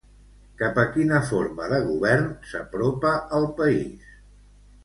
Cap 0.61 0.79
a 0.83 0.85
quina 0.95 1.19
forma 1.31 1.69
de 1.73 1.79
govern 1.89 2.25
s'apropa 2.55 3.13
el 3.41 3.49
país? 3.61 4.09